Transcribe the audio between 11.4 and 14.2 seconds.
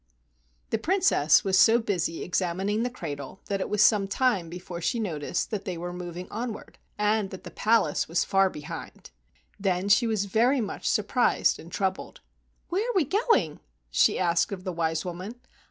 and troubled. "Where are we going?" she